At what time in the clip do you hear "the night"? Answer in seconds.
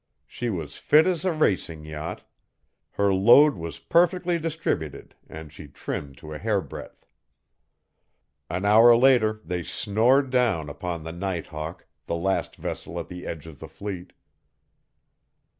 11.03-11.45